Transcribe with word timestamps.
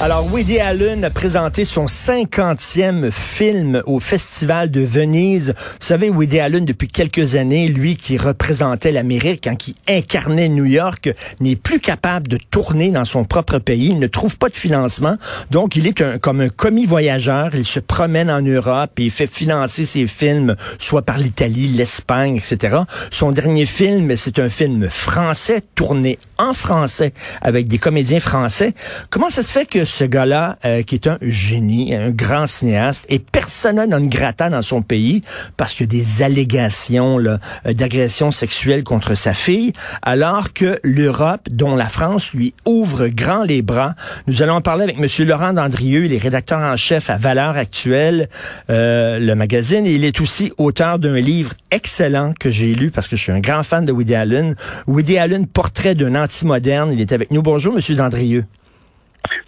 Alors, 0.00 0.26
Woody 0.32 0.58
Allen 0.58 1.04
a 1.04 1.10
présenté 1.10 1.64
son 1.64 1.86
50e 1.86 3.12
film 3.12 3.80
au 3.86 4.00
Festival 4.00 4.68
de 4.68 4.80
Venise. 4.80 5.54
Vous 5.56 5.86
savez, 5.86 6.10
Woody 6.10 6.40
Allen, 6.40 6.64
depuis 6.64 6.88
quelques 6.88 7.36
années, 7.36 7.68
lui 7.68 7.96
qui 7.96 8.18
représentait 8.18 8.90
l'Amérique, 8.90 9.46
hein, 9.46 9.54
qui 9.54 9.76
incarnait 9.88 10.48
New 10.48 10.64
York, 10.64 11.14
n'est 11.38 11.54
plus 11.54 11.78
capable 11.78 12.26
de 12.26 12.38
tourner 12.50 12.90
dans 12.90 13.04
son 13.04 13.24
propre 13.24 13.58
pays. 13.58 13.90
Il 13.90 14.00
ne 14.00 14.08
trouve 14.08 14.36
pas 14.36 14.48
de 14.48 14.56
financement. 14.56 15.16
Donc, 15.52 15.76
il 15.76 15.86
est 15.86 16.18
comme 16.18 16.40
un 16.40 16.48
commis 16.48 16.86
voyageur. 16.86 17.54
Il 17.54 17.64
se 17.64 17.78
promène 17.78 18.30
en 18.30 18.42
Europe 18.42 18.98
et 18.98 19.04
il 19.04 19.10
fait 19.12 19.32
financer 19.32 19.84
ses 19.84 20.08
films, 20.08 20.56
soit 20.80 21.02
par 21.02 21.18
l'Italie, 21.18 21.68
l'Espagne, 21.68 22.36
etc. 22.36 22.78
Son 23.12 23.30
dernier 23.30 23.64
film, 23.64 24.16
c'est 24.16 24.40
un 24.40 24.48
film 24.48 24.90
français, 24.90 25.62
tourné 25.76 26.18
en 26.38 26.54
français, 26.54 27.12
avec 27.40 27.66
des 27.66 27.78
comédiens 27.78 28.20
français. 28.20 28.74
Comment 29.10 29.30
ça 29.30 29.42
se 29.42 29.52
fait 29.52 29.66
que 29.66 29.84
ce 29.84 30.04
gars-là, 30.04 30.58
euh, 30.64 30.82
qui 30.82 30.94
est 30.96 31.06
un 31.06 31.18
génie, 31.22 31.94
un 31.94 32.10
grand 32.10 32.46
cinéaste, 32.46 33.06
et 33.08 33.18
personne 33.18 33.84
non 33.88 34.00
grata 34.06 34.50
dans 34.50 34.62
son 34.62 34.82
pays 34.82 35.22
parce 35.56 35.74
qu'il 35.74 35.86
y 35.92 35.96
a 35.96 36.02
des 36.02 36.22
allégations 36.22 37.18
euh, 37.18 37.38
d'agression 37.72 38.30
sexuelle 38.30 38.84
contre 38.84 39.14
sa 39.14 39.34
fille, 39.34 39.72
alors 40.02 40.52
que 40.52 40.78
l'Europe, 40.82 41.48
dont 41.50 41.76
la 41.76 41.88
France, 41.88 42.32
lui 42.34 42.54
ouvre 42.64 43.08
grand 43.08 43.42
les 43.42 43.62
bras? 43.62 43.94
Nous 44.26 44.42
allons 44.42 44.54
en 44.54 44.60
parler 44.60 44.84
avec 44.84 44.98
M. 44.98 45.26
Laurent 45.26 45.52
Dandrieux, 45.52 46.06
il 46.06 46.12
est 46.12 46.18
rédacteur 46.18 46.60
en 46.60 46.76
chef 46.76 47.10
à 47.10 47.16
Valeurs 47.16 47.56
Actuelles, 47.56 48.28
euh, 48.70 49.18
le 49.18 49.34
magazine, 49.34 49.86
et 49.86 49.92
il 49.92 50.04
est 50.04 50.20
aussi 50.20 50.52
auteur 50.58 50.98
d'un 50.98 51.18
livre 51.18 51.52
excellent 51.70 52.32
que 52.38 52.50
j'ai 52.50 52.74
lu 52.74 52.90
parce 52.90 53.08
que 53.08 53.16
je 53.16 53.22
suis 53.22 53.32
un 53.32 53.40
grand 53.40 53.62
fan 53.62 53.84
de 53.84 53.92
Woody 53.92 54.14
Allen. 54.14 54.54
Woody 54.86 55.18
Allen, 55.18 55.46
portrait 55.46 55.94
d'un 55.94 56.14
anti-moderne. 56.24 56.92
Il 56.92 57.00
est 57.00 57.12
avec 57.12 57.30
nous. 57.30 57.42
Bonjour, 57.42 57.74
M. 57.76 57.96
Dandrieux. 57.96 58.44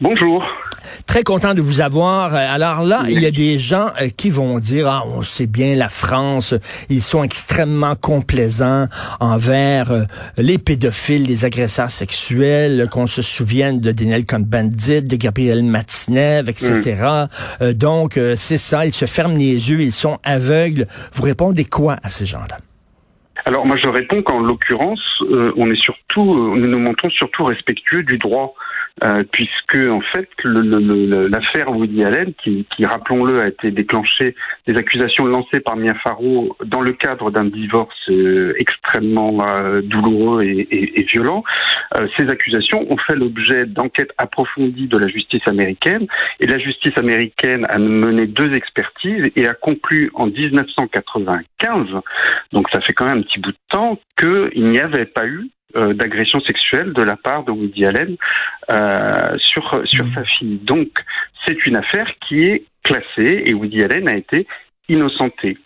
Bonjour. 0.01 0.43
Très 1.07 1.23
content 1.23 1.55
de 1.55 1.61
vous 1.61 1.81
avoir. 1.81 2.35
Alors 2.35 2.83
là, 2.83 3.05
il 3.09 3.21
y 3.21 3.27
a 3.27 3.31
des 3.31 3.59
gens 3.59 3.89
euh, 4.01 4.09
qui 4.15 4.31
vont 4.31 4.59
dire, 4.59 4.89
ah, 4.89 5.03
on 5.07 5.23
sait 5.23 5.47
bien 5.47 5.75
la 5.75 5.89
France, 5.89 6.55
ils 6.89 7.03
sont 7.03 7.25
extrêmement 7.25 7.95
complaisants 7.97 8.87
envers 9.21 9.91
euh, 9.91 10.05
les 10.37 10.59
pédophiles, 10.59 11.25
les 11.25 11.45
agresseurs 11.45 11.91
sexuels, 11.91 12.89
qu'on 12.91 13.07
se 13.07 13.23
souvienne 13.23 13.81
de 13.81 13.91
Daniel 13.93 14.27
Cohn-Bandit, 14.27 15.03
de 15.03 15.17
Gabriel 15.17 15.63
Matinev, 15.63 16.49
etc. 16.49 16.81
Mm. 16.83 17.29
Euh, 17.63 17.73
donc, 17.73 18.21
c'est 18.37 18.59
ça, 18.59 18.87
ils 18.87 18.95
se 18.95 19.07
ferment 19.07 19.37
les 19.37 19.71
yeux, 19.71 19.81
ils 19.81 19.93
sont 19.93 20.19
aveugles. 20.25 20.87
Vous 21.13 21.23
répondez 21.23 21.65
quoi 21.65 21.97
à 22.03 22.09
ces 22.09 22.27
gens-là? 22.27 22.59
Alors 23.47 23.65
moi 23.65 23.77
je 23.77 23.87
réponds 23.87 24.23
qu'en 24.23 24.41
l'occurrence, 24.41 25.23
on 25.31 25.71
est 25.71 25.81
surtout, 25.81 26.57
nous 26.57 26.67
nous 26.67 26.81
montrons 26.81 27.09
surtout 27.11 27.45
respectueux 27.45 28.03
du 28.03 28.19
droit. 28.19 28.55
Euh, 29.05 29.25
puisque 29.31 29.77
en 29.77 30.01
fait 30.01 30.27
l'affaire 30.43 31.71
Woody 31.71 32.03
Allen, 32.03 32.33
qui, 32.43 32.65
qui 32.71 32.87
rappelons-le 32.87 33.43
a 33.43 33.49
été 33.49 33.71
déclenchée 33.71 34.35
des 34.67 34.75
accusations 34.75 35.27
lancées 35.27 35.61
par 35.61 35.77
Mia 35.77 35.93
Farrow 35.97 36.57
dans 36.65 36.81
le 36.81 36.95
cadre 36.95 37.31
d'un 37.31 37.45
divorce 37.45 37.95
euh, 38.09 38.55
extrêmement 38.59 39.37
euh, 39.43 39.83
douloureux 39.83 40.45
et, 40.45 40.61
et, 40.71 41.01
et 41.01 41.03
violent, 41.03 41.45
ces 42.19 42.29
accusations 42.29 42.91
ont 42.91 42.97
fait 42.97 43.15
l'objet 43.15 43.67
d'enquêtes 43.67 44.13
approfondies 44.17 44.89
de 44.89 44.97
la 44.97 45.09
justice 45.09 45.47
américaine. 45.47 46.07
Et 46.41 46.47
la 46.47 46.59
justice 46.59 46.97
américaine 46.97 47.67
a 47.69 47.79
mené 47.79 48.27
deux 48.27 48.55
expertises 48.55 49.31
et 49.37 49.47
a 49.47 49.55
conclu 49.55 50.11
en 50.15 50.27
1995, 50.27 51.89
donc 52.53 52.67
ça 52.73 52.81
fait 52.81 52.95
quand 52.95 53.05
même 53.05 53.19
un 53.19 53.23
petit 53.23 53.41
bout 53.41 53.53
de 53.53 53.57
temps, 53.69 53.99
qu'il 54.19 54.71
n'y 54.71 54.81
avait 54.81 55.05
pas 55.05 55.27
eu 55.27 55.51
euh, 55.75 55.95
d'agression 55.95 56.41
sexuelle 56.41 56.93
de 56.93 57.03
la 57.03 57.17
part 57.17 57.45
de 57.45 57.51
Woody 57.51 57.85
Allen 57.85 58.17
euh, 58.71 59.37
sur 59.39 59.83
sur 59.85 60.05
mmh. 60.05 60.15
sa 60.15 60.25
fille. 60.25 60.59
Donc 60.59 60.89
c'est 61.45 61.67
une 61.67 61.77
affaire 61.77 62.09
qui 62.27 62.45
est 62.45 62.65
classée 62.83 63.43
et 63.47 63.53
Woody 63.53 63.83
Allen 63.83 64.09
a 64.09 64.17
été 64.17 64.47
innocenté. 64.89 65.59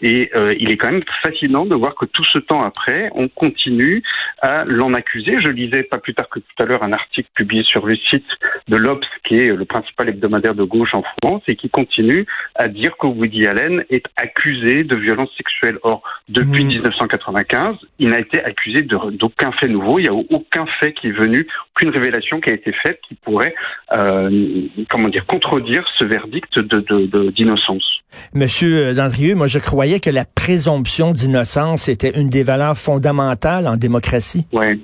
Et 0.00 0.30
euh, 0.34 0.52
il 0.58 0.70
est 0.72 0.76
quand 0.76 0.90
même 0.90 1.04
fascinant 1.22 1.64
de 1.64 1.74
voir 1.74 1.94
que 1.94 2.06
tout 2.06 2.24
ce 2.24 2.38
temps 2.38 2.62
après, 2.62 3.10
on 3.14 3.28
continue 3.28 4.02
à 4.40 4.64
l'en 4.64 4.94
accuser. 4.94 5.36
Je 5.40 5.50
lisais 5.50 5.84
pas 5.84 5.98
plus 5.98 6.14
tard 6.14 6.28
que 6.28 6.40
tout 6.40 6.62
à 6.62 6.64
l'heure 6.64 6.82
un 6.82 6.92
article 6.92 7.28
publié 7.34 7.62
sur 7.62 7.86
le 7.86 7.94
site 8.10 8.26
de 8.68 8.76
l'Obs, 8.76 9.04
qui 9.24 9.36
est 9.36 9.54
le 9.54 9.64
principal 9.64 10.08
hebdomadaire 10.08 10.54
de 10.54 10.64
gauche 10.64 10.94
en 10.94 11.04
France, 11.22 11.42
et 11.46 11.54
qui 11.54 11.70
continue 11.70 12.26
à 12.56 12.68
dire 12.68 12.96
que 12.96 13.06
Woody 13.06 13.46
Allen 13.46 13.84
est 13.90 14.06
accusé 14.16 14.82
de 14.82 14.96
violence 14.96 15.30
sexuelle. 15.36 15.78
Or, 15.82 16.02
depuis 16.28 16.64
1995, 16.64 17.76
il 17.98 18.10
n'a 18.10 18.18
été 18.18 18.42
accusé 18.42 18.82
d'aucun 18.82 19.52
fait 19.52 19.68
nouveau. 19.68 19.98
Il 19.98 20.02
n'y 20.02 20.08
a 20.08 20.14
aucun 20.14 20.66
fait 20.80 20.92
qui 20.92 21.08
est 21.08 21.12
venu, 21.12 21.46
aucune 21.74 21.90
révélation 21.90 22.40
qui 22.40 22.50
a 22.50 22.54
été 22.54 22.72
faite 22.72 23.00
qui 23.06 23.14
pourrait, 23.14 23.54
euh, 23.92 24.66
comment 24.90 25.08
dire, 25.08 25.26
contredire 25.26 25.86
ce 25.98 26.04
verdict 26.04 26.58
d'innocence. 26.58 28.02
De, 28.34 28.38
de, 28.38 28.38
Monsieur 28.38 28.61
Dandrieux, 28.64 29.34
moi 29.34 29.46
je 29.46 29.58
croyais 29.58 30.00
que 30.00 30.10
la 30.10 30.24
présomption 30.24 31.12
d'innocence 31.12 31.88
était 31.88 32.18
une 32.20 32.28
des 32.28 32.42
valeurs 32.42 32.76
fondamentales 32.76 33.66
en 33.66 33.76
démocratie. 33.76 34.46
Oui. 34.52 34.82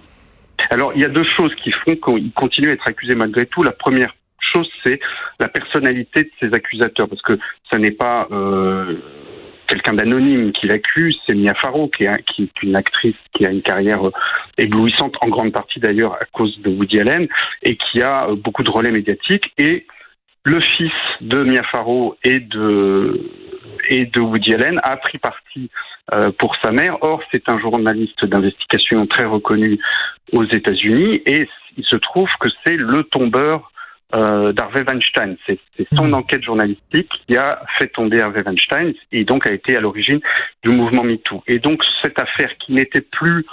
Alors 0.70 0.92
il 0.94 1.02
y 1.02 1.04
a 1.04 1.08
deux 1.08 1.26
choses 1.36 1.54
qui 1.62 1.70
font 1.70 1.94
qu'il 1.94 2.32
continue 2.32 2.70
à 2.70 2.72
être 2.72 2.88
accusé 2.88 3.14
malgré 3.14 3.46
tout. 3.46 3.62
La 3.62 3.72
première 3.72 4.14
chose, 4.52 4.68
c'est 4.84 5.00
la 5.40 5.48
personnalité 5.48 6.24
de 6.24 6.30
ses 6.40 6.54
accusateurs, 6.54 7.08
parce 7.08 7.22
que 7.22 7.38
ça 7.70 7.78
n'est 7.78 7.92
pas 7.92 8.26
euh, 8.32 8.96
quelqu'un 9.66 9.94
d'anonyme 9.94 10.52
qui 10.52 10.66
l'accuse, 10.66 11.16
c'est 11.26 11.34
Mia 11.34 11.54
Farrow, 11.54 11.88
qui 11.88 12.04
est, 12.04 12.22
qui 12.24 12.44
est, 12.44 12.62
une 12.62 12.76
actrice 12.76 13.16
qui 13.34 13.46
a 13.46 13.50
une 13.50 13.62
carrière 13.62 14.06
euh, 14.06 14.12
éblouissante, 14.56 15.14
en 15.20 15.28
grande 15.28 15.52
partie 15.52 15.78
d'ailleurs 15.78 16.14
à 16.14 16.24
cause 16.32 16.58
de 16.62 16.70
Woody 16.70 17.00
Allen, 17.00 17.28
et 17.62 17.76
qui 17.76 18.02
a 18.02 18.28
euh, 18.28 18.36
beaucoup 18.36 18.62
de 18.62 18.70
relais 18.70 18.90
médiatiques. 18.90 19.52
Et 19.58 19.86
le 20.44 20.60
fils 20.60 20.92
de 21.20 21.44
Mia 21.44 21.62
Farrow 21.64 22.16
et 22.24 22.40
de 22.40 23.20
et 23.88 24.06
de 24.06 24.20
Woody 24.20 24.54
Allen 24.54 24.80
a 24.82 24.96
pris 24.96 25.18
parti 25.18 25.70
euh, 26.14 26.30
pour 26.32 26.56
sa 26.62 26.70
mère. 26.70 26.98
Or, 27.02 27.22
c'est 27.30 27.48
un 27.48 27.58
journaliste 27.58 28.24
d'investigation 28.24 29.06
très 29.06 29.24
reconnu 29.24 29.78
aux 30.32 30.44
États-Unis 30.44 31.22
et 31.26 31.48
il 31.76 31.84
se 31.84 31.96
trouve 31.96 32.30
que 32.40 32.48
c'est 32.64 32.76
le 32.76 33.04
tombeur 33.04 33.70
euh, 34.14 34.52
d'Harvey 34.52 34.84
Weinstein. 34.88 35.36
C'est 35.46 35.58
son 35.94 36.08
mmh. 36.08 36.14
enquête 36.14 36.42
journalistique 36.42 37.10
qui 37.26 37.36
a 37.36 37.62
fait 37.78 37.88
tomber 37.88 38.20
Harvey 38.20 38.42
Weinstein 38.42 38.94
et 39.12 39.24
donc 39.24 39.46
a 39.46 39.52
été 39.52 39.76
à 39.76 39.80
l'origine 39.80 40.20
du 40.62 40.70
mouvement 40.70 41.04
MeToo. 41.04 41.42
Et 41.46 41.58
donc 41.58 41.84
cette 42.02 42.18
affaire 42.18 42.56
qui 42.58 42.72
n'était 42.72 43.02
plus 43.02 43.44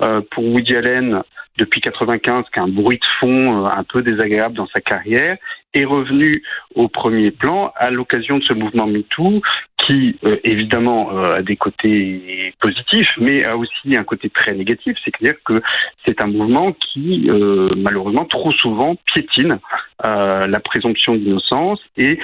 euh, 0.00 0.20
pour 0.30 0.44
Woody 0.44 0.76
Allen 0.76 1.22
depuis 1.58 1.80
95 1.80 2.44
qu'un 2.52 2.68
bruit 2.68 2.98
de 2.98 3.06
fond 3.20 3.66
euh, 3.66 3.68
un 3.68 3.84
peu 3.84 4.02
désagréable 4.02 4.56
dans 4.56 4.68
sa 4.68 4.80
carrière 4.80 5.36
est 5.74 5.84
revenu 5.84 6.42
au 6.74 6.88
premier 6.88 7.30
plan 7.30 7.72
à 7.76 7.90
l'occasion 7.90 8.38
de 8.38 8.44
ce 8.44 8.54
mouvement 8.54 8.86
MeToo 8.86 9.42
qui 9.78 10.16
euh, 10.24 10.38
évidemment 10.44 11.12
euh, 11.12 11.36
a 11.36 11.42
des 11.42 11.56
côtés 11.56 12.54
positifs, 12.60 13.08
mais 13.18 13.44
a 13.44 13.56
aussi 13.56 13.96
un 13.96 14.04
côté 14.04 14.30
très 14.30 14.54
négatif, 14.54 14.96
c'est-à-dire 15.04 15.34
que 15.44 15.62
c'est 16.06 16.22
un 16.22 16.28
mouvement 16.28 16.72
qui 16.72 17.28
malheureusement 17.76 18.24
trop 18.24 18.52
souvent 18.52 18.96
piétine 19.06 19.58
la 20.04 20.60
présomption 20.60 21.14
d'innocence 21.14 21.80
et 21.96 22.18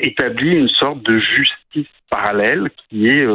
établit 0.00 0.56
une 0.56 0.68
sorte 0.68 1.02
de 1.02 1.18
justice 1.18 1.86
parallèle 2.10 2.70
qui 2.88 3.08
est 3.08 3.26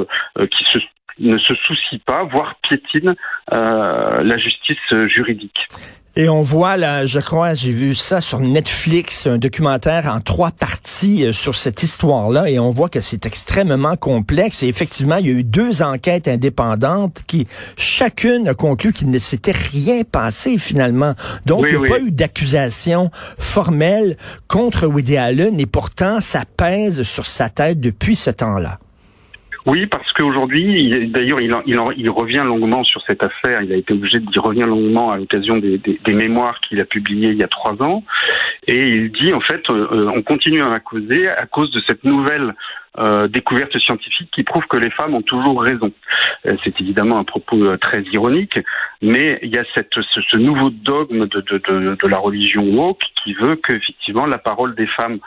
qui 0.50 0.64
se 0.66 0.80
ne 1.20 1.38
se 1.38 1.54
soucie 1.56 2.00
pas, 2.00 2.24
voire 2.24 2.56
piétine 2.68 3.16
euh, 3.52 4.24
la 4.24 4.38
justice 4.38 4.78
juridique. 5.08 5.68
Et 6.16 6.30
on 6.30 6.44
voit 6.44 6.78
là, 6.78 7.08
je 7.08 7.20
crois, 7.20 7.56
j'ai 7.56 7.72
vu 7.72 7.96
ça 7.96 8.22
sur 8.22 8.40
Netflix, 8.40 9.26
un 9.26 9.40
documentaire 9.40 10.06
en 10.06 10.20
trois 10.20 10.52
parties 10.52 11.26
euh, 11.26 11.34
sur 11.34 11.56
cette 11.56 11.82
histoire-là, 11.82 12.52
et 12.52 12.60
on 12.60 12.70
voit 12.70 12.88
que 12.88 13.02
c'est 13.02 13.26
extrêmement 13.26 13.96
complexe. 13.96 14.62
Et 14.62 14.68
effectivement, 14.68 15.16
il 15.16 15.26
y 15.26 15.30
a 15.30 15.34
eu 15.34 15.44
deux 15.44 15.82
enquêtes 15.82 16.28
indépendantes 16.28 17.24
qui, 17.26 17.48
chacune 17.78 18.48
a 18.48 18.54
conclu 18.54 18.94
qu'il 18.94 19.10
ne 19.10 19.18
s'était 19.18 19.54
rien 19.54 20.04
passé 20.04 20.60
finalement. 20.60 21.16
Donc, 21.48 21.66
il 21.68 21.80
n'y 21.80 21.84
a 21.84 21.90
pas 21.90 22.00
eu 22.00 22.12
d'accusation 22.12 23.10
formelle 23.40 24.16
contre 24.48 24.86
Woody 24.86 25.18
Allen, 25.18 25.60
et 25.60 25.66
pourtant, 25.66 26.22
ça 26.22 26.44
pèse 26.46 27.02
sur 27.02 27.26
sa 27.26 27.50
tête 27.50 27.80
depuis 27.80 28.16
ce 28.16 28.30
temps-là. 28.30 28.78
Oui, 29.66 29.86
parce 29.86 30.12
qu'aujourd'hui, 30.12 31.08
d'ailleurs, 31.08 31.40
il, 31.40 32.10
revient 32.10 32.44
longuement 32.46 32.84
sur 32.84 33.02
cette 33.04 33.24
affaire. 33.24 33.62
Il 33.62 33.72
a 33.72 33.78
été 33.78 33.94
obligé 33.94 34.20
d'y 34.20 34.40
revenir 34.40 34.68
longuement 34.68 35.12
à 35.12 35.18
l'occasion 35.18 35.58
des, 35.58 35.80
mémoires 36.14 36.60
qu'il 36.62 36.82
a 36.82 36.86
publiées 36.86 37.30
il 37.30 37.38
y 37.38 37.44
a 37.44 37.48
trois 37.48 37.82
ans. 37.82 38.04
Et 38.68 38.82
il 38.82 39.12
dit, 39.12 39.34
en 39.34 39.40
fait, 39.40 39.62
euh, 39.70 39.88
euh, 39.92 40.12
on 40.14 40.22
continue 40.22 40.62
à 40.62 40.80
causer 40.80 41.30
à 41.30 41.46
cause 41.46 41.72
de 41.72 41.82
cette 41.88 42.04
nouvelle 42.04 42.54
euh, 43.00 43.28
découverte 43.28 43.76
scientifique 43.80 44.30
qui 44.32 44.44
prouve 44.44 44.68
que 44.68 44.78
les 44.78 44.92
femmes 44.92 45.16
ont 45.16 45.24
toujours 45.24 45.64
raison. 45.64 45.92
Euh, 46.46 46.56
c'est 46.64 46.80
évidemment 46.80 47.18
un 47.18 47.24
propos 47.24 47.76
très 47.78 48.04
ironique, 48.14 48.60
mais 49.02 49.40
il 49.42 49.50
y 49.50 49.58
a 49.58 49.64
ce, 49.74 50.38
nouveau 50.38 50.70
dogme 50.70 51.26
de, 51.26 52.08
la 52.08 52.18
religion 52.20 52.64
woke 52.64 53.02
qui 53.24 53.34
veut 53.34 53.56
qu'effectivement 53.56 54.28
la 54.28 54.38
parole 54.38 54.76
des 54.76 54.86
femmes 54.88 55.18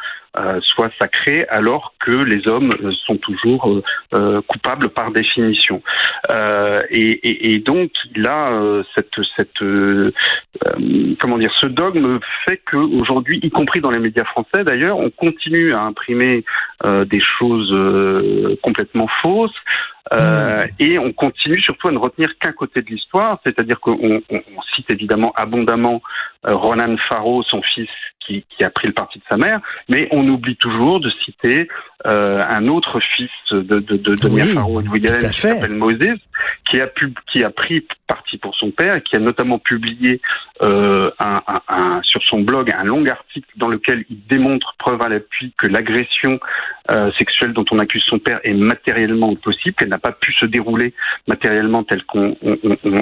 soit 0.60 0.90
sacrée, 1.00 1.46
alors 1.48 1.94
que 1.98 2.10
les 2.10 2.46
hommes 2.46 2.70
sont 3.06 3.16
toujours 3.16 3.80
coupables 4.46 4.90
par 4.90 5.10
définition. 5.10 5.80
Et, 6.90 7.62
donc 7.64 7.90
là, 8.14 8.82
cette 8.94 9.58
comment 11.18 11.38
dire, 11.38 11.54
ce 11.58 11.64
dogme 11.64 12.20
fait 12.46 12.60
qu'aujourd'hui, 12.70 13.40
y 13.42 13.48
compris 13.48 13.80
dans 13.80 13.90
les 13.90 13.98
médias 13.98 14.24
français 14.24 14.62
d'ailleurs, 14.62 14.98
on 14.98 15.08
continue 15.08 15.72
à 15.72 15.80
imprimer 15.80 16.44
des 16.84 17.22
choses 17.38 17.55
complètement 18.62 19.08
fausses. 19.22 19.54
Euh. 20.12 20.66
Et 20.78 20.98
on 20.98 21.12
continue 21.12 21.60
surtout 21.60 21.88
à 21.88 21.92
ne 21.92 21.98
retenir 21.98 22.38
qu'un 22.38 22.52
côté 22.52 22.80
de 22.80 22.86
l'histoire, 22.86 23.40
c'est-à-dire 23.44 23.80
qu'on 23.80 24.22
cite 24.74 24.90
évidemment 24.90 25.32
abondamment 25.36 26.00
euh, 26.46 26.54
Ronan 26.54 26.96
Farrow, 27.08 27.42
son 27.42 27.60
fils, 27.62 27.88
qui, 28.20 28.44
qui, 28.56 28.64
a 28.64 28.70
pris 28.70 28.88
le 28.88 28.92
parti 28.92 29.18
de 29.18 29.24
sa 29.28 29.36
mère, 29.36 29.60
mais 29.88 30.08
on 30.10 30.26
oublie 30.28 30.56
toujours 30.56 31.00
de 31.00 31.10
citer 31.24 31.68
euh, 32.06 32.44
un 32.48 32.66
autre 32.66 33.00
fils 33.16 33.30
de, 33.50 33.60
de, 33.60 33.78
de, 33.78 33.96
de 33.96 34.38
Farrow 34.52 34.80
et 34.80 34.84
de 34.84 34.88
Woody 34.88 35.08
qui 35.18 35.32
s'appelle 35.32 35.72
Moses, 35.72 36.18
qui 36.68 36.80
a, 36.80 36.86
pu, 36.88 37.14
qui 37.32 37.44
a 37.44 37.50
pris 37.50 37.86
parti 38.08 38.36
pour 38.38 38.54
son 38.56 38.70
père, 38.70 38.96
et 38.96 39.02
qui 39.02 39.16
a 39.16 39.20
notamment 39.20 39.58
publié 39.58 40.20
euh, 40.62 41.10
un, 41.18 41.42
un, 41.46 41.60
un, 41.68 42.00
sur 42.02 42.22
son 42.24 42.40
blog 42.40 42.72
un 42.76 42.84
long 42.84 43.06
article 43.06 43.48
dans 43.56 43.68
lequel 43.68 44.04
il 44.10 44.18
démontre, 44.26 44.74
preuve 44.78 45.02
à 45.02 45.08
l'appui, 45.08 45.52
que 45.56 45.66
l'agression 45.66 46.40
euh, 46.90 47.10
sexuelle 47.18 47.52
dont 47.52 47.64
on 47.70 47.78
accuse 47.78 48.02
son 48.04 48.18
père 48.18 48.40
est 48.44 48.54
matériellement 48.54 49.34
possible, 49.36 49.74
qu'elle 49.74 49.88
n'a 49.88 49.98
pas 49.98 50.12
pu 50.12 50.32
se 50.32 50.46
dérouler 50.46 50.94
matériellement 51.26 51.84
tel 51.84 52.02
qu'on 52.04 52.36
on, 52.42 52.58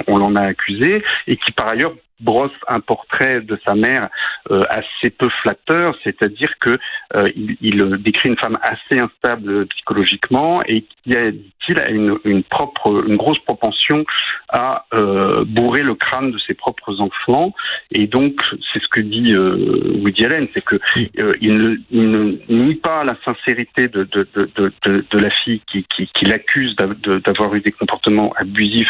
on, 0.07 0.17
l'en 0.17 0.35
a 0.35 0.43
accusé, 0.43 1.03
et 1.27 1.35
qui 1.37 1.51
par 1.51 1.71
ailleurs 1.71 1.93
brosse 2.19 2.51
un 2.67 2.79
portrait 2.79 3.41
de 3.41 3.59
sa 3.67 3.75
mère 3.75 4.09
euh, 4.51 4.61
assez 4.69 5.09
peu 5.09 5.29
flatteur, 5.41 5.95
c'est-à-dire 6.03 6.57
que 6.59 6.77
euh, 7.15 7.29
il, 7.35 7.57
il, 7.61 7.97
décrit 7.97 8.29
une 8.29 8.37
femme 8.37 8.57
assez 8.61 8.99
instable 8.99 9.65
psychologiquement 9.67 10.63
et 10.63 10.85
qui 11.03 11.15
a, 11.15 11.31
dit-il, 11.31 11.79
a 11.79 11.89
une, 11.89 12.17
une, 12.23 12.43
propre, 12.43 13.03
une 13.07 13.17
grosse 13.17 13.39
propension 13.39 14.05
à 14.49 14.85
euh, 14.93 15.43
bourrer 15.45 15.81
le 15.81 15.95
crâne 15.95 16.31
de 16.31 16.37
ses 16.39 16.53
propres 16.53 17.01
enfants. 17.01 17.53
Et 17.91 18.07
donc, 18.07 18.41
c'est 18.71 18.81
ce 18.81 18.87
que 18.87 19.01
dit 19.01 19.33
euh, 19.33 19.99
Woody 20.01 20.25
Allen, 20.25 20.47
c'est 20.53 20.63
que 20.63 20.75
euh, 21.19 21.31
il, 21.41 21.57
ne, 21.57 21.75
il 21.91 22.11
ne 22.11 22.37
nie 22.49 22.75
pas 22.75 23.03
la 23.03 23.15
sincérité 23.23 23.87
de, 23.87 24.03
de, 24.03 24.27
de, 24.35 24.71
de, 24.83 25.05
de 25.09 25.17
la 25.17 25.29
fille 25.29 25.61
qui, 25.71 25.85
qui, 25.95 26.07
qui 26.07 26.25
l'accuse 26.25 26.75
d'avoir 26.75 27.53
eu 27.55 27.61
des 27.61 27.71
comportements 27.71 28.33
abusifs 28.37 28.87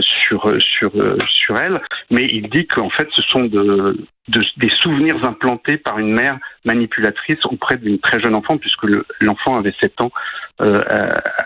sur 0.00 0.54
sur 0.60 0.92
sur 1.26 1.58
elle, 1.58 1.80
mais 2.10 2.26
il 2.30 2.48
dit 2.48 2.66
qu'en 2.66 2.90
fait, 2.90 3.08
ce 3.14 3.22
sont 3.22 3.44
de, 3.44 3.96
des 4.28 4.70
souvenirs 4.80 5.24
implantés 5.24 5.76
par 5.76 5.98
une 5.98 6.12
mère 6.12 6.38
manipulatrice 6.64 7.44
auprès 7.44 7.76
d'une 7.76 7.98
très 7.98 8.20
jeune 8.20 8.34
enfant, 8.34 8.56
puisque 8.56 8.86
l'enfant 9.20 9.56
avait 9.56 9.74
7 9.80 10.00
ans 10.00 10.12
euh, 10.60 10.78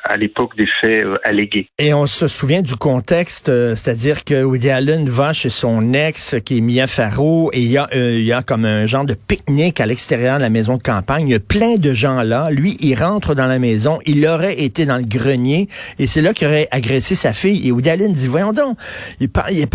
à, 0.04 0.18
l'époque 0.18 0.54
des 0.58 0.66
faits 0.82 1.02
euh, 1.02 1.16
allégués. 1.24 1.66
Et 1.78 1.94
on 1.94 2.06
se 2.06 2.28
souvient 2.28 2.60
du 2.60 2.76
contexte, 2.76 3.48
euh, 3.48 3.74
c'est-à-dire 3.74 4.22
que 4.22 4.42
Woody 4.42 4.68
Allen 4.68 5.08
va 5.08 5.32
chez 5.32 5.48
son 5.48 5.94
ex, 5.94 6.36
qui 6.44 6.58
est 6.58 6.60
Mia 6.60 6.86
Farrow, 6.86 7.48
et 7.54 7.60
il 7.60 7.70
y, 7.70 7.78
a, 7.78 7.88
il 7.94 8.22
y 8.22 8.34
a 8.34 8.42
comme 8.42 8.66
un 8.66 8.84
genre 8.84 9.06
de 9.06 9.14
pique-nique 9.14 9.80
à 9.80 9.86
l'extérieur 9.86 10.36
de 10.36 10.42
la 10.42 10.50
maison 10.50 10.76
de 10.76 10.82
campagne. 10.82 11.26
Il 11.26 11.32
y 11.32 11.34
a 11.34 11.40
plein 11.40 11.76
de 11.76 11.94
gens 11.94 12.20
là. 12.20 12.50
Lui, 12.50 12.76
il 12.80 12.94
rentre 12.96 13.34
dans 13.34 13.46
la 13.46 13.58
maison, 13.58 13.98
il 14.04 14.26
aurait 14.26 14.60
été 14.60 14.84
dans 14.84 14.98
le 14.98 15.06
grenier, 15.06 15.68
et 15.98 16.06
c'est 16.06 16.20
là 16.20 16.34
qu'il 16.34 16.46
aurait 16.46 16.68
agressé 16.70 17.14
sa 17.14 17.32
fille. 17.32 17.66
Et 17.66 17.72
Woody 17.72 17.88
Allen 17.88 18.12
dit, 18.12 18.26
voyons 18.26 18.52
donc, 18.52 18.76
il 19.20 19.30
par, 19.30 19.50
il 19.50 19.66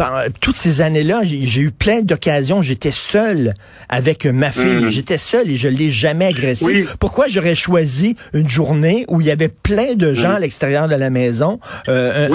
toutes 0.41 0.57
ces 0.57 0.81
années-là, 0.81 1.21
j'ai 1.23 1.61
eu 1.61 1.71
plein 1.71 2.01
d'occasions, 2.01 2.61
j'étais 2.61 2.91
seul 2.91 3.55
avec 3.89 4.27
ma 4.27 4.51
fille, 4.51 4.85
mm. 4.85 4.89
j'étais 4.89 5.17
seul 5.17 5.49
et 5.49 5.57
je 5.57 5.69
l'ai 5.69 5.89
jamais 5.89 6.25
agressé. 6.25 6.85
Pourquoi 6.99 7.27
j'aurais 7.27 7.55
choisi 7.55 8.15
une 8.33 8.49
journée 8.49 9.05
où 9.07 9.22
il 9.23 9.27
y 9.27 9.31
avait 9.31 9.49
plein 9.49 9.95
de 9.95 10.13
gens 10.13 10.35
à 10.35 10.39
l'extérieur 10.39 10.87
de 10.87 10.95
la 10.95 11.09
maison. 11.09 11.59
Euh, 11.87 12.27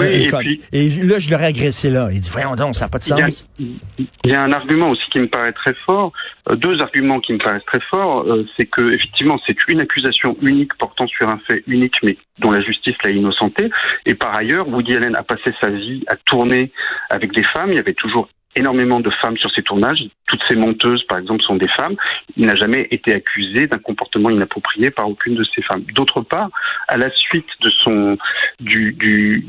et, 0.71 0.89
là, 1.03 1.19
je 1.19 1.31
l'aurais 1.31 1.45
agressé 1.45 1.89
là. 1.89 2.09
Il 2.11 2.19
dit, 2.19 2.29
voyons 2.31 2.55
donc, 2.55 2.75
ça 2.75 2.85
n'a 2.85 2.89
pas 2.89 2.97
de 2.97 3.03
sens. 3.03 3.47
Il 3.59 3.77
y, 4.25 4.33
a, 4.33 4.41
un 4.41 4.51
argument 4.51 4.89
aussi 4.89 5.03
qui 5.11 5.19
me 5.19 5.27
paraît 5.27 5.53
très 5.53 5.75
fort, 5.85 6.11
euh, 6.49 6.55
deux 6.55 6.81
arguments 6.81 7.19
qui 7.19 7.33
me 7.33 7.37
paraissent 7.37 7.65
très 7.65 7.81
forts, 7.91 8.23
euh, 8.23 8.45
c'est 8.57 8.65
que 8.65 8.91
effectivement, 8.93 9.39
c'est 9.47 9.55
une 9.67 9.81
accusation 9.81 10.35
unique 10.41 10.73
portant 10.77 11.05
sur 11.07 11.29
un 11.29 11.39
fait 11.47 11.63
unique, 11.67 11.95
mais 12.03 12.17
dont 12.39 12.51
la 12.51 12.61
justice 12.61 12.95
l'a 13.03 13.11
innocenté. 13.11 13.69
Et 14.05 14.15
par 14.15 14.35
ailleurs, 14.35 14.67
Woody 14.67 14.95
Allen 14.95 15.15
a 15.15 15.23
passé 15.23 15.53
sa 15.61 15.69
vie 15.69 16.03
à 16.07 16.15
tourner 16.25 16.71
avec 17.09 17.33
des 17.33 17.43
femmes. 17.43 17.71
Il 17.71 17.75
y 17.75 17.79
avait 17.79 17.93
toujours 17.93 18.29
énormément 18.59 18.99
de 18.99 19.09
femmes 19.21 19.37
sur 19.37 19.51
ses 19.51 19.63
tournages. 19.63 20.03
Toutes 20.27 20.43
ces 20.47 20.55
monteuses, 20.55 21.03
par 21.05 21.17
exemple, 21.17 21.41
sont 21.43 21.55
des 21.55 21.67
femmes. 21.69 21.95
Il 22.37 22.45
n'a 22.45 22.55
jamais 22.55 22.87
été 22.91 23.13
accusé 23.13 23.67
d'un 23.67 23.79
comportement 23.79 24.29
inapproprié 24.29 24.91
par 24.91 25.09
aucune 25.09 25.35
de 25.35 25.43
ces 25.55 25.61
femmes. 25.63 25.83
D'autre 25.95 26.21
part, 26.21 26.49
à 26.87 26.97
la 26.97 27.09
suite 27.11 27.47
de 27.61 27.69
son 27.69 28.17
du, 28.59 28.95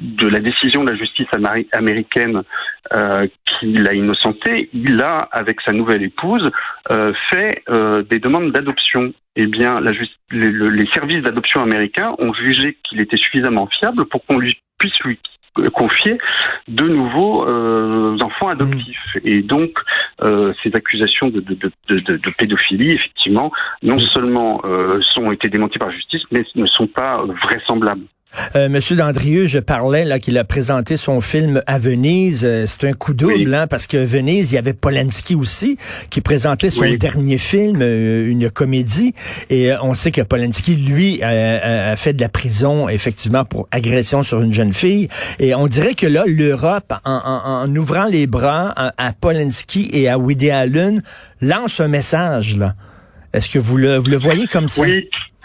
de 0.00 0.28
la 0.28 0.40
décision 0.40 0.84
de 0.84 0.90
la 0.90 0.96
justice 0.96 1.26
américaine 1.72 2.42
euh, 2.94 3.26
qui 3.44 3.72
l'a 3.72 3.94
innocenté, 3.94 4.70
il 4.72 5.02
a, 5.02 5.28
avec 5.32 5.60
sa 5.60 5.72
nouvelle 5.72 6.02
épouse, 6.02 6.50
euh, 6.90 7.12
fait 7.30 7.62
euh, 7.68 8.02
des 8.02 8.18
demandes 8.18 8.52
d'adoption. 8.52 9.12
Eh 9.36 9.46
bien, 9.46 9.80
les, 9.80 9.92
les 10.30 10.86
services 10.92 11.22
d'adoption 11.22 11.62
américains 11.62 12.14
ont 12.18 12.32
jugé 12.34 12.78
qu'il 12.84 13.00
était 13.00 13.16
suffisamment 13.16 13.66
fiable 13.66 14.04
pour 14.06 14.24
qu'on 14.26 14.38
lui 14.38 14.58
puisse 14.78 14.98
lui 15.00 15.18
confier 15.74 16.18
de 16.68 16.88
nouveaux 16.88 17.46
euh, 17.46 18.16
enfants 18.20 18.48
adoptifs. 18.48 19.16
Mm. 19.16 19.18
Et 19.24 19.42
donc, 19.42 19.70
euh, 20.22 20.52
ces 20.62 20.70
accusations 20.74 21.28
de, 21.28 21.40
de, 21.40 21.54
de, 21.88 21.98
de, 21.98 22.30
pédophilie, 22.38 22.92
effectivement, 22.92 23.50
non 23.82 23.96
mm. 23.96 24.00
seulement 24.12 24.60
euh, 24.64 25.00
sont 25.02 25.32
été 25.32 25.48
démenties 25.48 25.78
par 25.78 25.88
la 25.88 25.94
justice, 25.94 26.22
mais 26.30 26.44
ne 26.54 26.66
sont 26.66 26.86
pas 26.86 27.24
vraisemblables. 27.24 28.06
Euh, 28.56 28.68
Monsieur 28.68 28.96
Dandrieux, 28.96 29.46
je 29.46 29.58
parlais 29.58 30.04
là 30.04 30.18
qu'il 30.18 30.38
a 30.38 30.44
présenté 30.44 30.96
son 30.96 31.20
film 31.20 31.62
à 31.66 31.78
Venise. 31.78 32.44
Euh, 32.44 32.64
c'est 32.66 32.88
un 32.88 32.92
coup 32.92 33.12
double, 33.12 33.52
hein, 33.54 33.66
parce 33.66 33.86
que 33.86 33.96
Venise, 33.96 34.52
il 34.52 34.54
y 34.54 34.58
avait 34.58 34.72
Polanski 34.72 35.34
aussi 35.34 35.76
qui 36.10 36.20
présentait 36.20 36.70
son 36.70 36.92
dernier 36.94 37.38
film, 37.38 37.80
euh, 37.82 38.28
une 38.28 38.50
comédie. 38.50 39.14
Et 39.50 39.72
on 39.82 39.94
sait 39.94 40.12
que 40.12 40.22
Polanski, 40.22 40.76
lui, 40.76 41.22
a, 41.22 41.96
fait 41.96 42.12
de 42.12 42.20
la 42.20 42.28
prison 42.28 42.88
effectivement 42.88 43.44
pour 43.44 43.68
agression 43.70 44.22
sur 44.22 44.40
une 44.42 44.52
jeune 44.52 44.72
fille. 44.72 45.08
Et 45.38 45.54
on 45.54 45.66
dirait 45.66 45.94
que 45.94 46.06
là, 46.06 46.24
l'Europe, 46.26 46.92
en, 47.04 47.74
ouvrant 47.74 48.06
les 48.06 48.26
bras 48.26 48.72
à, 48.76 49.12
Polanski 49.12 49.90
et 49.92 50.08
à 50.08 50.18
Woody 50.18 50.50
Allen, 50.50 51.02
lance 51.40 51.80
un 51.80 51.88
message 51.88 52.56
là. 52.56 52.74
Est-ce 53.32 53.48
que 53.48 53.58
vous 53.58 53.76
le, 53.76 53.96
vous 53.96 54.10
le 54.10 54.16
voyez 54.16 54.46
comme 54.48 54.68
ça? 54.68 54.82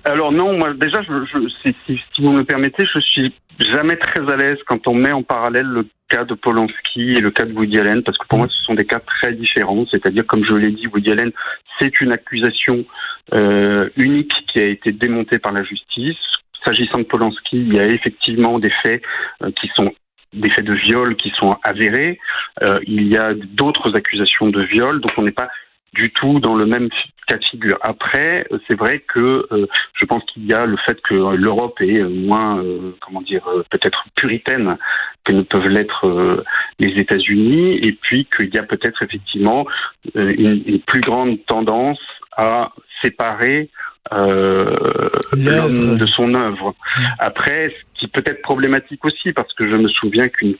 Alors 0.06 0.32
non, 0.32 0.56
moi 0.56 0.74
déjà, 0.76 1.02
je, 1.02 1.26
je, 1.26 1.50
si, 1.64 1.76
si, 2.14 2.22
vous 2.22 2.32
me 2.32 2.44
permettez, 2.44 2.86
je 2.86 3.00
suis 3.00 3.34
jamais 3.60 3.98
très 3.98 4.22
à 4.32 4.36
l'aise 4.36 4.60
quand 4.68 4.88
on 4.88 4.94
met 4.94 5.12
en 5.12 5.24
parallèle 5.24 5.66
le 5.66 5.82
cas 6.10 6.26
de 6.26 6.36
Polanski 6.36 7.14
et 7.14 7.22
le 7.22 7.32
cas 7.32 7.46
de 7.46 7.54
Woody 7.54 7.80
Allen, 7.80 8.04
parce 8.04 8.20
que 8.20 8.28
pour 8.28 8.38
moi, 8.38 8.48
ce 8.48 8.64
sont 8.66 8.76
des 8.76 8.86
cas 8.86 9.00
très 9.00 9.34
différents. 9.34 9.88
C'est-à-dire, 9.90 10.24
comme 10.28 10.46
je 10.46 10.54
l'ai 10.54 10.72
dit, 10.72 10.86
Woody 10.86 11.12
Allen, 11.12 11.32
c'est 11.80 12.02
une 12.02 12.12
accusation 12.12 12.86
euh, 13.34 13.90
unique 13.98 14.34
qui 14.54 14.60
a 14.60 14.68
été 14.68 14.92
démontée 14.92 15.40
par 15.40 15.52
la 15.54 15.64
justice. 15.64 16.18
S'agissant 16.64 17.00
de 17.00 17.04
Polanski, 17.04 17.58
il 17.58 17.74
y 17.74 17.80
a 17.80 17.88
effectivement 17.88 18.60
des 18.60 18.72
faits 18.84 19.02
euh, 19.42 19.50
qui 19.60 19.72
sont 19.76 19.92
des 20.34 20.52
faits 20.52 20.66
de 20.66 20.74
viol 20.74 21.16
qui 21.16 21.32
sont 21.40 21.58
avérés. 21.64 22.20
Euh, 22.62 22.80
il 22.86 23.08
y 23.08 23.18
a 23.18 23.34
d'autres 23.34 23.96
accusations 23.96 24.50
de 24.50 24.62
viol, 24.62 25.02
donc 25.02 25.12
on 25.18 25.24
n'est 25.24 25.32
pas 25.32 25.50
du 25.96 26.12
tout 26.12 26.40
dans 26.40 26.56
le 26.56 26.66
même 26.66 26.90
cas 27.28 27.38
de 27.38 27.44
figure. 27.44 27.78
Après, 27.82 28.46
c'est 28.68 28.78
vrai 28.78 29.00
que 29.00 29.48
euh, 29.52 29.66
je 30.00 30.06
pense 30.06 30.24
qu'il 30.26 30.46
y 30.46 30.54
a 30.54 30.66
le 30.66 30.78
fait 30.78 31.00
que 31.02 31.14
l'Europe 31.36 31.82
est 31.82 32.04
moins, 32.04 32.60
euh, 32.60 32.96
comment 33.02 33.22
dire, 33.22 33.48
euh, 33.48 33.64
peut-être 33.72 34.06
puritaine 34.16 34.78
que 35.24 35.34
ne 35.34 35.42
peuvent 35.42 35.68
l'être 35.68 36.44
les 36.78 37.00
États-Unis, 37.00 37.80
et 37.82 37.94
puis 37.94 38.28
qu'il 38.36 38.54
y 38.54 38.60
a 38.60 38.64
peut-être 38.64 39.02
effectivement 39.02 39.66
une, 40.14 40.62
une, 40.68 40.80
plus 40.82 41.02
grande 41.02 41.44
tendance 41.48 42.00
à 42.38 42.72
séparer 43.02 43.72
l'homme 44.12 45.98
de 45.98 46.06
son 46.06 46.36
œuvre. 46.36 46.76
Après, 47.18 47.70
ce 47.70 48.00
qui 48.00 48.08
peut 48.08 48.22
être 48.24 48.44
problématique 48.44 49.04
aussi, 49.04 49.34
parce 49.34 49.52
que 49.54 49.68
je 49.68 49.76
me 49.76 49.88
souviens 49.88 50.28
qu'une 50.28 50.58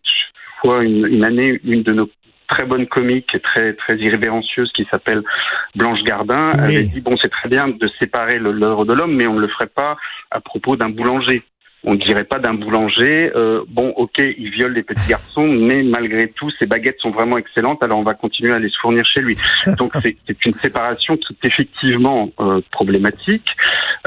fois, 0.62 0.84
une, 0.84 1.06
une 1.06 1.24
année, 1.24 1.60
une 1.64 1.84
de 1.84 1.94
nos 1.94 2.10
très 2.48 2.66
bonne 2.66 2.88
comique 2.88 3.34
et 3.34 3.40
très 3.40 3.74
très 3.74 3.98
irrévérencieuse 3.98 4.72
qui 4.74 4.88
s'appelle 4.92 5.24
Blanche 5.76 6.04
Gardin. 6.04 6.52
Avait 6.52 6.84
dit 6.84 7.02
bon 7.02 7.16
c'est 7.22 7.32
très 7.32 7.50
bien 7.50 7.68
de 7.68 7.90
séparer 8.00 8.40
l'œuvre 8.40 8.86
de 8.86 8.94
l'homme 8.94 9.16
mais 9.16 9.28
on 9.28 9.34
ne 9.34 9.42
le 9.42 9.48
ferait 9.48 9.72
pas 9.74 9.98
à 10.32 10.40
propos 10.40 10.76
d'un 10.76 10.90
boulanger 10.90 11.44
on 11.86 11.94
ne 11.94 12.00
dirait 12.00 12.24
pas 12.24 12.40
d'un 12.40 12.54
boulanger, 12.54 13.32
euh, 13.36 13.64
bon, 13.68 13.90
ok, 13.96 14.18
il 14.18 14.50
viole 14.50 14.74
les 14.74 14.84
petits 14.84 15.10
garçons, 15.10 15.48
mais 15.48 15.84
malgré 15.84 16.30
tout, 16.30 16.50
ses 16.60 16.66
baguettes 16.66 17.00
sont 17.00 17.12
vraiment 17.12 17.38
excellentes, 17.38 17.84
alors 17.84 18.00
on 18.00 18.04
va 18.04 18.14
continuer 18.14 18.52
à 18.52 18.60
les 18.60 18.72
fournir 18.82 19.06
chez 19.06 19.22
lui. 19.22 19.36
Donc 19.78 19.94
c'est 20.04 20.46
une 20.46 20.54
séparation 20.56 21.16
qui 21.18 21.34
est 21.34 21.48
effectivement 21.48 22.32
euh, 22.40 22.62
problématique. 22.72 23.48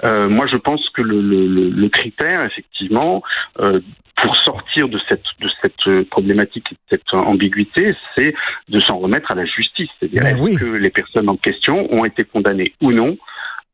Euh, 0.04 0.28
moi, 0.28 0.46
je 0.46 0.56
pense 0.56 0.88
que 0.90 1.02
le, 1.02 1.20
le, 1.20 1.70
le 1.70 1.88
critère, 1.88 2.44
effectivement, 2.44 3.22
euh, 3.60 3.80
pour 4.20 4.36
sortir 4.38 4.88
de 4.88 4.98
cette 5.08 5.22
de 5.40 5.48
cette 5.62 6.08
problématique 6.10 6.66
et 6.72 6.74
de 6.74 6.80
cette 6.98 7.14
ambiguïté, 7.14 7.94
c'est 8.16 8.34
de 8.68 8.80
s'en 8.80 8.98
remettre 8.98 9.30
à 9.30 9.36
la 9.36 9.44
justice. 9.44 9.88
C'est-à-dire 9.98 10.22
ben 10.22 10.44
est-ce 10.44 10.58
que 10.58 10.64
les 10.64 10.90
personnes 10.90 11.28
en 11.28 11.36
question 11.36 11.86
ont 11.92 12.04
été 12.04 12.24
condamnées 12.24 12.72
ou 12.80 12.90
non? 12.90 13.16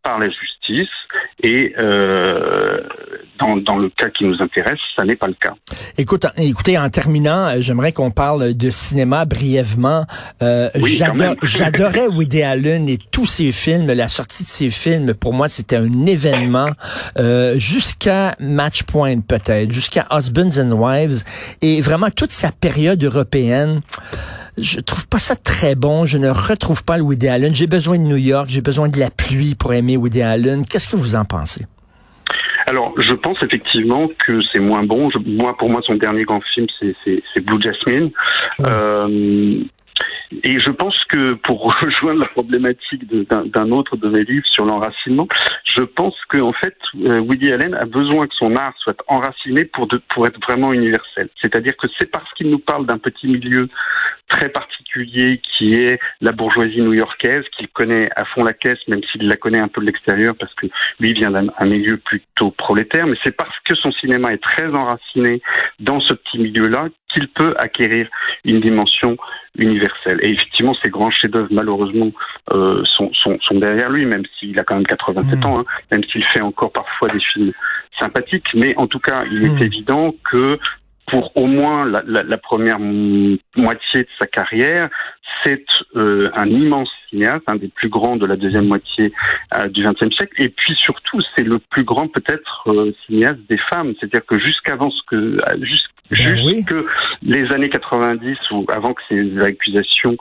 Par 0.05 0.19
la 0.19 0.29
justice 0.29 0.89
et 1.43 1.75
euh, 1.79 2.81
dans, 3.41 3.57
dans, 3.57 3.77
le 3.77 3.91
cas 3.91 4.09
qui 4.11 4.25
nous 4.25 4.41
intéresse, 4.41 4.79
ça 4.97 5.05
n'est 5.05 5.17
pas 5.17 5.27
le 5.27 5.35
cas. 5.35 5.55
Écoute, 5.99 6.27
écoutez, 6.37 6.79
en 6.79 6.89
terminant, 6.89 7.49
euh, 7.49 7.57
j'aimerais 7.61 7.93
qu'on 7.93 8.11
parle 8.11 8.55
de 8.55 8.71
cinéma 8.71 9.25
brièvement. 9.25 10.07
Euh, 10.43 10.69
J'adorais 11.43 12.07
Woody 12.09 12.43
Allen 12.43 12.89
et 12.89 12.99
tous 13.11 13.27
ses 13.27 13.51
films. 13.51 13.87
La 13.87 14.09
sortie 14.09 14.45
de 14.45 14.49
ses 14.49 14.71
films, 14.71 15.15
pour 15.15 15.33
moi, 15.33 15.49
c'était 15.49 15.77
un 15.77 16.07
événement 16.07 16.71
euh, 17.19 17.59
jusqu'à 17.59 18.35
Match 18.39 18.85
Point 18.85 19.21
peut-être, 19.21 19.73
jusqu'à 19.73 20.07
Husbands 20.11 20.59
and 20.59 20.73
Wives 20.73 21.25
et 21.63 21.81
vraiment 21.81 22.11
toute 22.11 22.33
sa 22.33 22.53
période 22.53 23.03
européenne 23.03 23.81
je 24.59 24.81
trouve 24.81 25.07
pas 25.09 25.19
ça 25.19 25.37
très 25.37 25.75
bon. 25.75 26.05
Je 26.05 26.19
ne 26.19 26.29
retrouve 26.29 26.85
pas 26.85 26.97
le 26.97 27.03
Woody 27.03 27.29
Allen. 27.29 27.55
J'ai 27.55 27.67
besoin 27.67 27.99
de 27.99 28.03
New 28.03 28.17
York. 28.17 28.47
J'ai 28.49 28.61
besoin 28.61 28.89
de 28.89 28.99
la 28.99 29.11
pluie 29.11 29.55
pour 29.55 29.75
aimer 29.75 29.97
Woody 29.97 30.23
Allen. 30.23 30.65
Qu'est-ce 30.67 30.89
que 30.89 30.97
vous 30.97 31.15
en 31.15 31.25
pensez? 31.25 31.67
Alors, 32.67 32.95
je 32.99 33.13
pense 33.13 33.43
effectivement 33.43 34.09
que 34.27 34.41
c'est 34.53 34.61
moins 34.61 34.85
bon. 34.85 35.11
moi, 35.27 35.57
pour 35.57 35.69
moi, 35.69 35.83
son 35.85 35.97
dernier 35.97 36.25
grand 36.25 36.41
film, 36.55 36.67
c'est 36.81 37.41
Blue 37.45 37.61
Jasmine. 37.61 38.11
Euh, 38.61 39.63
et 40.43 40.59
je 40.59 40.71
pense 40.71 40.97
que 41.09 41.35
pour 41.35 41.75
rejoindre 41.81 42.21
la 42.21 42.29
problématique 42.29 43.07
d'un 43.07 43.71
autre 43.71 43.97
de 43.97 44.09
mes 44.09 44.25
livres 44.25 44.47
sur 44.51 44.65
l'enracinement, 44.65 45.29
je 45.77 45.83
pense 45.83 46.15
qu'en 46.29 46.53
fait, 46.53 46.77
euh, 47.05 47.21
Woody 47.21 47.53
Allen 47.53 47.75
a 47.75 47.85
besoin 47.85 48.27
que 48.27 48.35
son 48.35 48.57
art 48.57 48.75
soit 48.79 48.97
enraciné 49.09 49.65
pour, 49.67 49.87
de, 49.87 50.01
pour 50.09 50.27
être 50.27 50.41
vraiment 50.41 50.73
universel. 50.73 51.29
C'est-à-dire 51.41 51.77
que 51.77 51.87
c'est 51.99 52.11
parce 52.11 52.33
qu'il 52.35 52.51
nous 52.51 52.59
parle 52.59 52.87
d'un 52.87 52.99
petit 52.99 53.29
milieu 53.29 53.69
très 54.29 54.49
particulier 54.49 55.41
qui 55.57 55.75
est 55.75 55.99
la 56.21 56.33
bourgeoisie 56.33 56.81
new-yorkaise, 56.81 57.45
qu'il 57.57 57.69
connaît 57.69 58.09
à 58.17 58.25
fond 58.25 58.45
la 58.45 58.53
caisse, 58.53 58.79
même 58.89 59.03
s'il 59.11 59.27
la 59.27 59.37
connaît 59.37 59.59
un 59.59 59.69
peu 59.69 59.81
de 59.81 59.87
l'extérieur, 59.87 60.35
parce 60.39 60.55
que 60.55 60.67
lui 61.01 61.13
vient 61.13 61.31
d'un 61.31 61.67
milieu 61.67 61.99
plutôt 61.99 62.51
prolétaire, 62.51 63.07
mais 63.07 63.17
c'est 63.23 63.37
parce 63.37 63.57
que 63.65 63.75
son 63.75 63.93
cinéma 63.93 64.33
est 64.33 64.43
très 64.43 64.69
enraciné 64.69 65.43
dans 65.81 66.01
ce 66.01 66.15
petit 66.15 66.39
milieu-là 66.39 66.89
qu'il 67.13 67.29
peut 67.29 67.55
acquérir 67.59 68.09
une 68.45 68.61
dimension 68.61 69.17
universelle. 69.57 70.19
Et 70.23 70.31
effectivement, 70.31 70.75
ces 70.83 70.91
grands 70.91 71.11
chefs-d'œuvre, 71.11 71.49
malheureusement, 71.51 72.11
euh, 72.53 72.83
sont, 72.85 73.13
sont, 73.13 73.39
sont, 73.41 73.59
derrière 73.59 73.91
lui, 73.91 74.05
même 74.05 74.25
s'il 74.39 74.59
a 74.59 74.65
quand 74.65 74.75
même 74.75 74.87
87 74.87 75.39
mmh. 75.39 75.47
ans, 75.47 75.61
hein, 75.61 75.65
même 75.93 76.03
s'il 76.05 76.25
fait 76.25 76.41
encore 76.41 76.73
parfois 76.73 77.09
des 77.11 77.21
films 77.21 77.53
sympathiques. 77.99 78.49
Mais 78.55 78.75
en 78.77 78.87
tout 78.87 78.99
cas, 78.99 79.25
il 79.31 79.45
est 79.45 79.61
mmh. 79.61 79.63
évident 79.63 80.15
que 80.31 80.59
pour 81.07 81.37
au 81.37 81.47
moins 81.47 81.85
la, 81.85 82.03
la, 82.07 82.23
la, 82.23 82.39
première 82.39 82.79
moitié 82.79 84.01
de 84.01 84.09
sa 84.19 84.27
carrière, 84.27 84.89
c'est 85.45 85.65
euh, 85.97 86.31
un 86.35 86.49
immense 86.49 86.91
cinéaste, 87.11 87.45
un 87.47 87.57
des 87.57 87.69
plus 87.69 87.89
grands 87.89 88.17
de 88.17 88.27
la 88.27 88.37
deuxième 88.37 88.67
moitié 88.67 89.13
euh, 89.55 89.69
du 89.69 89.85
XXe 89.85 90.15
siècle. 90.17 90.35
Et 90.39 90.49
puis 90.49 90.75
surtout, 90.77 91.21
c'est 91.37 91.45
le 91.45 91.59
plus 91.59 91.85
grand 91.85 92.09
peut-être 92.09 92.71
euh, 92.71 92.93
cinéaste 93.07 93.41
des 93.49 93.59
femmes. 93.71 93.95
C'est-à-dire 93.99 94.25
que 94.27 94.39
jusqu'avant 94.39 94.91
ce 94.91 95.03
que, 95.07 95.37
jusqu 95.63 95.91
ben 96.11 96.37
jusque 96.37 96.75
les 97.23 97.51
années 97.55 97.71
90 97.71 98.37
ou 98.51 98.67
avant 98.71 98.93
que 98.93 99.01
ces 99.09 99.39
accusations 99.39 100.19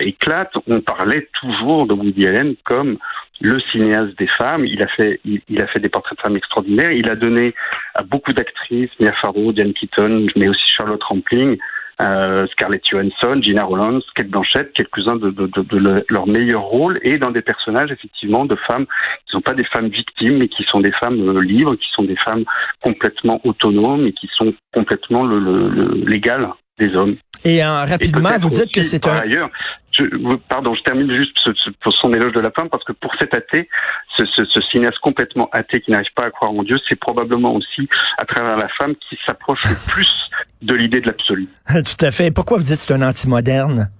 éclatent, 0.00 0.56
on 0.66 0.80
parlait 0.80 1.28
toujours 1.38 1.86
de 1.86 1.92
Woody 1.92 2.26
Allen 2.26 2.54
comme 2.64 2.96
le 3.40 3.60
cinéaste 3.72 4.18
des 4.18 4.28
femmes. 4.38 4.64
Il 4.64 4.82
a 4.82 4.86
fait, 4.88 5.20
il, 5.24 5.62
a 5.62 5.66
fait 5.66 5.80
des 5.80 5.88
portraits 5.88 6.18
de 6.18 6.22
femmes 6.22 6.36
extraordinaires. 6.36 6.92
Il 6.92 7.10
a 7.10 7.16
donné 7.16 7.54
à 7.94 8.02
beaucoup 8.02 8.32
d'actrices, 8.32 8.90
Mia 9.00 9.12
Farrow, 9.20 9.52
Diane 9.52 9.72
Keaton, 9.72 10.26
mais 10.36 10.48
aussi 10.48 10.64
Charlotte 10.66 11.02
Rampling, 11.02 11.58
euh, 12.02 12.46
Scarlett 12.48 12.82
Johansson, 12.86 13.40
Gina 13.42 13.64
Rollins, 13.64 14.00
Kate 14.14 14.28
Blanchett, 14.28 14.72
quelques-uns 14.72 15.16
de, 15.16 15.30
de, 15.30 15.46
de, 15.46 15.62
de, 15.62 16.04
leurs 16.10 16.26
meilleurs 16.26 16.64
rôles, 16.64 17.00
et 17.02 17.18
dans 17.18 17.30
des 17.30 17.40
personnages 17.42 17.90
effectivement 17.90 18.44
de 18.44 18.56
femmes 18.68 18.84
qui 18.86 19.34
ne 19.34 19.38
sont 19.38 19.40
pas 19.40 19.54
des 19.54 19.64
femmes 19.64 19.88
victimes, 19.88 20.38
mais 20.38 20.48
qui 20.48 20.62
sont 20.64 20.80
des 20.80 20.92
femmes 20.92 21.20
euh, 21.20 21.40
libres, 21.40 21.74
qui 21.76 21.88
sont 21.94 22.04
des 22.04 22.16
femmes 22.16 22.44
complètement 22.82 23.40
autonomes 23.44 24.06
et 24.06 24.12
qui 24.12 24.28
sont 24.36 24.52
complètement 24.74 25.24
le, 25.24 25.38
le, 25.38 26.04
l'égal 26.06 26.48
des 26.78 26.94
hommes. 26.94 27.16
Et 27.44 27.64
euh, 27.64 27.84
rapidement, 27.84 28.36
vous 28.38 28.50
dites 28.50 28.72
que 28.72 28.82
c'est 28.82 29.06
un... 29.06 29.20
Ailleurs, 29.20 29.48
je, 29.96 30.36
pardon, 30.48 30.74
je 30.74 30.82
termine 30.82 31.10
juste 31.14 31.38
pour 31.80 31.92
son 31.94 32.12
éloge 32.12 32.32
de 32.32 32.40
la 32.40 32.50
femme, 32.50 32.68
parce 32.68 32.84
que 32.84 32.92
pour 32.92 33.14
cet 33.18 33.34
athée, 33.34 33.68
ce, 34.16 34.24
cinéaste 34.70 34.98
complètement 34.98 35.48
athée 35.52 35.80
qui 35.80 35.90
n'arrive 35.90 36.12
pas 36.14 36.26
à 36.26 36.30
croire 36.30 36.50
en 36.50 36.62
Dieu, 36.62 36.76
c'est 36.88 36.98
probablement 36.98 37.54
aussi 37.54 37.88
à 38.18 38.24
travers 38.24 38.56
la 38.56 38.68
femme 38.68 38.94
qui 39.08 39.18
s'approche 39.26 39.62
le 39.64 39.92
plus 39.92 40.10
de 40.62 40.74
l'idée 40.74 41.00
de 41.00 41.06
l'absolu. 41.06 41.48
Tout 41.68 42.04
à 42.04 42.10
fait. 42.10 42.30
Pourquoi 42.30 42.58
vous 42.58 42.64
dites 42.64 42.76
que 42.76 42.82
c'est 42.82 42.94
un 42.94 43.02
anti-moderne? 43.02 43.90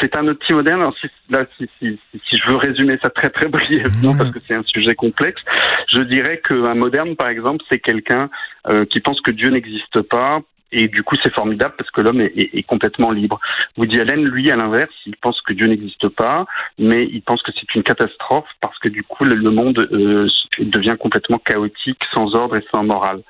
C'est 0.00 0.16
un 0.16 0.26
anti-moderne. 0.28 0.80
Alors, 0.80 0.96
si, 1.00 1.06
là, 1.30 1.46
si, 1.56 1.68
si, 1.78 1.98
si, 2.12 2.36
je 2.36 2.50
veux 2.50 2.56
résumer 2.56 2.98
ça 3.02 3.10
très 3.10 3.30
très 3.30 3.46
brièvement, 3.48 4.16
parce 4.16 4.30
que 4.30 4.40
c'est 4.46 4.54
un 4.54 4.64
sujet 4.64 4.94
complexe, 4.94 5.40
je 5.88 6.00
dirais 6.00 6.40
qu'un 6.46 6.74
moderne, 6.74 7.14
par 7.16 7.28
exemple, 7.28 7.64
c'est 7.70 7.78
quelqu'un 7.78 8.28
euh, 8.66 8.84
qui 8.86 9.00
pense 9.00 9.20
que 9.20 9.30
Dieu 9.30 9.50
n'existe 9.50 10.02
pas 10.02 10.40
et 10.74 10.88
du 10.88 11.04
coup, 11.04 11.14
c'est 11.22 11.32
formidable 11.32 11.74
parce 11.78 11.90
que 11.90 12.00
l'homme 12.00 12.20
est, 12.20 12.66
complètement 12.66 13.12
libre. 13.12 13.38
Woody 13.76 14.00
Allen, 14.00 14.24
lui, 14.24 14.50
à 14.50 14.56
l'inverse, 14.56 14.92
il 15.06 15.16
pense 15.16 15.40
que 15.42 15.52
Dieu 15.52 15.68
n'existe 15.68 16.08
pas, 16.08 16.46
mais 16.78 17.04
il 17.04 17.22
pense 17.22 17.42
que 17.42 17.52
c'est 17.52 17.74
une 17.76 17.84
catastrophe 17.84 18.48
parce 18.60 18.76
que 18.80 18.88
du 18.88 19.04
coup, 19.04 19.24
le, 19.24 19.36
monde 19.50 19.78
euh, 19.92 20.28
devient 20.58 20.96
complètement 20.98 21.38
chaotique, 21.38 22.00
sans 22.12 22.34
ordre 22.34 22.56
et 22.56 22.64
sans 22.74 22.82
morale. 22.82 23.22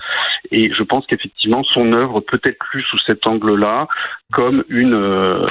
Et 0.50 0.72
je 0.72 0.82
pense 0.82 1.04
qu'effectivement, 1.06 1.62
son 1.64 1.92
œuvre 1.92 2.20
peut 2.20 2.40
être 2.44 2.64
lue 2.72 2.82
sous 2.82 2.98
cet 3.06 3.26
angle-là 3.26 3.88
comme 4.32 4.64
une 4.70 4.94
euh, 4.94 5.46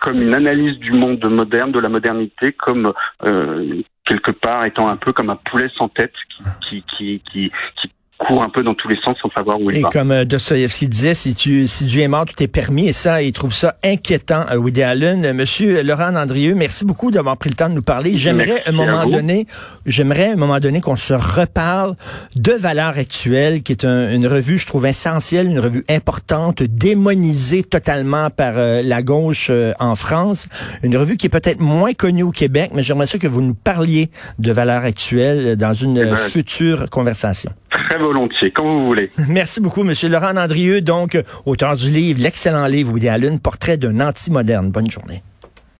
comme 0.00 0.20
une 0.20 0.34
analyse 0.34 0.78
du 0.78 0.92
monde 0.92 1.24
moderne, 1.24 1.70
de 1.70 1.78
la 1.78 1.90
modernité, 1.90 2.52
comme 2.52 2.92
euh, 3.24 3.82
quelque 4.06 4.32
part 4.32 4.64
étant 4.64 4.88
un 4.88 4.96
peu 4.96 5.12
comme 5.12 5.30
un 5.30 5.36
poulet 5.36 5.68
sans 5.76 5.88
tête 5.88 6.14
qui, 6.66 6.82
qui, 6.96 7.22
qui 7.30 7.52
court 8.18 8.42
un 8.42 8.48
peu 8.48 8.62
dans 8.62 8.74
tous 8.74 8.88
les 8.88 8.98
sens 9.00 9.16
sans 9.20 9.30
savoir 9.30 9.60
où 9.60 9.70
il 9.70 9.78
et 9.78 9.82
va. 9.82 9.88
Et 9.88 9.92
comme 9.92 10.10
euh, 10.10 10.24
Dostoevsky 10.24 10.88
disait, 10.88 11.14
si 11.14 11.34
tu 11.34 11.66
si 11.66 11.84
Dieu 11.84 12.02
est 12.02 12.08
mort, 12.08 12.24
tout 12.24 12.42
est 12.42 12.48
permis. 12.48 12.88
Et 12.88 12.92
ça, 12.92 13.22
il 13.22 13.32
trouve 13.32 13.52
ça 13.52 13.76
inquiétant, 13.84 14.44
euh, 14.50 14.56
Woody 14.56 14.82
Allen. 14.82 15.32
Monsieur 15.32 15.82
Laurent 15.82 16.14
Andrieux, 16.14 16.54
merci 16.54 16.84
beaucoup 16.84 17.10
d'avoir 17.10 17.36
pris 17.36 17.50
le 17.50 17.56
temps 17.56 17.68
de 17.68 17.74
nous 17.74 17.82
parler. 17.82 18.16
J'aimerais 18.16 18.62
un 18.66 18.72
moment 18.72 19.06
donné, 19.06 19.46
j'aimerais 19.86 20.30
un 20.32 20.36
moment 20.36 20.60
donné 20.60 20.80
qu'on 20.80 20.96
se 20.96 21.14
reparle 21.14 21.94
de 22.36 22.52
Valeurs 22.52 22.98
actuelles, 22.98 23.62
qui 23.62 23.72
est 23.72 23.84
une 23.84 24.26
revue, 24.26 24.58
je 24.58 24.66
trouve 24.66 24.86
essentielle, 24.86 25.46
une 25.46 25.60
revue 25.60 25.84
importante, 25.88 26.62
démonisée 26.62 27.62
totalement 27.62 28.30
par 28.30 28.54
euh, 28.56 28.82
la 28.82 29.02
gauche 29.02 29.48
euh, 29.50 29.72
en 29.78 29.96
France. 29.96 30.48
Une 30.82 30.96
revue 30.96 31.16
qui 31.16 31.26
est 31.26 31.30
peut-être 31.30 31.60
moins 31.60 31.94
connue 31.94 32.22
au 32.22 32.30
Québec, 32.30 32.70
mais 32.74 32.82
j'aimerais 32.82 33.06
ça 33.06 33.18
que 33.18 33.26
vous 33.26 33.42
nous 33.42 33.54
parliez 33.54 34.10
de 34.38 34.52
Valeurs 34.52 34.84
actuelles 34.84 35.56
dans 35.56 35.74
une 35.74 35.98
eh 35.98 36.04
ben, 36.04 36.16
future 36.16 36.90
conversation. 36.90 37.50
Très 37.70 37.98
volontiers, 38.04 38.52
vous 38.72 38.86
voulez. 38.86 39.10
Merci 39.28 39.60
beaucoup, 39.60 39.82
Monsieur 39.82 40.08
Laurent 40.08 40.36
Andrieux, 40.36 40.80
donc 40.80 41.20
auteur 41.46 41.76
du 41.76 41.90
livre, 41.90 42.20
l'excellent 42.22 42.66
livre 42.66 42.92
Woody 42.92 43.08
Allen, 43.08 43.40
Portrait 43.40 43.76
d'un 43.76 44.00
anti-moderne. 44.00 44.70
Bonne 44.70 44.90
journée. 44.90 45.22